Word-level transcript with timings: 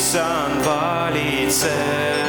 Somebody 0.00 1.50
said. 1.50 2.19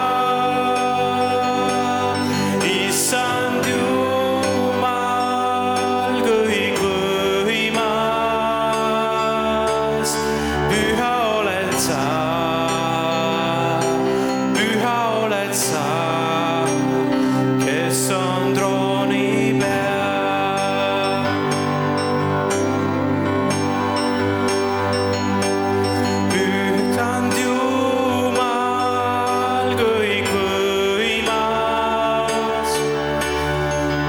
issand 2.76 3.66
Jumal, 3.72 4.94
kõikvõimas, 6.30 7.81
püha 10.70 11.14
oled 11.39 11.73
sa, 11.88 12.03
püha 14.53 14.95
oled 15.26 15.53
sa. 15.66 15.84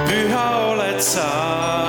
Behold, 0.07 0.79
it's 0.83 1.17
all. 1.17 1.86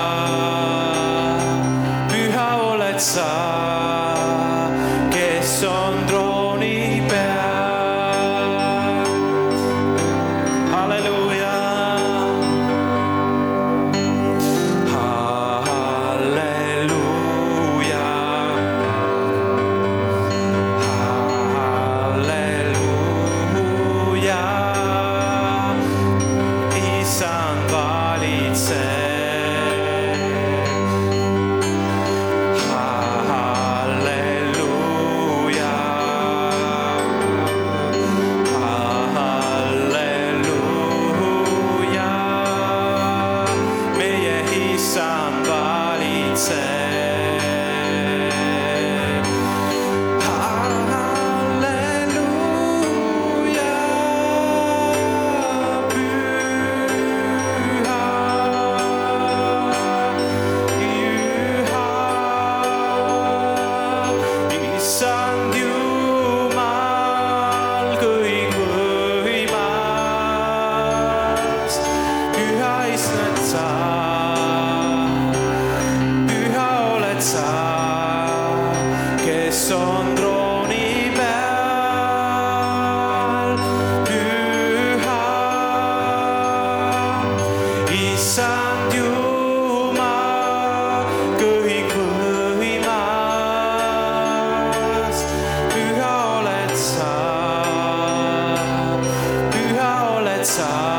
yes, 100.48 100.97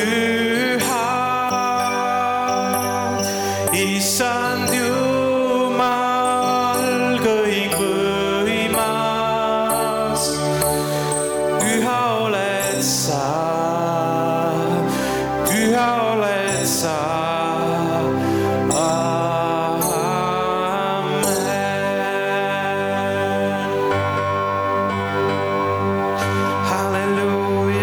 du 0.00 0.78
har 0.82 1.60
i 3.74 4.00